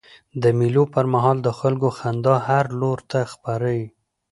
د 0.41 0.43
مېلو 0.57 0.83
پر 0.93 1.05
مهال 1.13 1.37
د 1.43 1.49
خلکو 1.59 1.87
خندا 1.97 2.35
هر 2.49 2.65
لور 2.79 2.99
ته 3.11 3.19
خپره 3.33 3.67
يي. 3.77 3.85